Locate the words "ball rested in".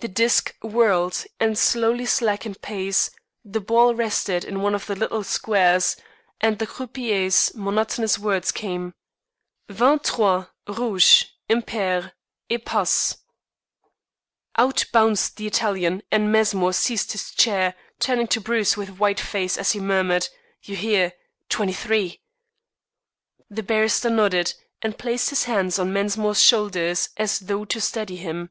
3.62-4.60